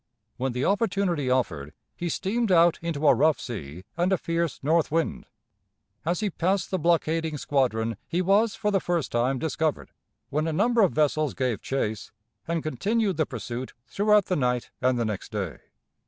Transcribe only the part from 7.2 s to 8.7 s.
squadron he was